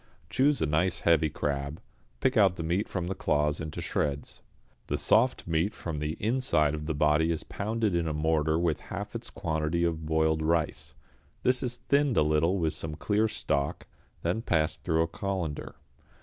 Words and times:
Choose 0.31 0.61
a 0.63 0.65
nice 0.65 1.01
heavy 1.01 1.29
crab, 1.29 1.79
pick 2.21 2.35
out 2.35 2.55
the 2.55 2.63
meat 2.63 2.89
from 2.89 3.05
the 3.05 3.13
claws 3.13 3.61
into 3.61 3.81
shreds. 3.81 4.41
The 4.87 4.97
soft 4.97 5.45
meat 5.45 5.75
from 5.75 5.99
the 5.99 6.13
inside 6.13 6.73
of 6.73 6.87
the 6.87 6.95
body 6.95 7.29
is 7.31 7.43
pounded 7.43 7.93
in 7.93 8.07
a 8.07 8.11
mortar 8.15 8.57
with 8.57 8.79
half 8.89 9.13
its 9.13 9.29
quantity 9.29 9.83
of 9.83 10.07
boiled 10.07 10.41
rice; 10.41 10.95
this 11.43 11.61
is 11.61 11.77
thinned 11.87 12.17
a 12.17 12.23
little 12.23 12.57
with 12.57 12.73
some 12.73 12.95
clear 12.95 13.27
stock, 13.27 13.85
then 14.23 14.41
passed 14.41 14.81
through 14.83 15.03
a 15.03 15.07
colander. 15.07 15.75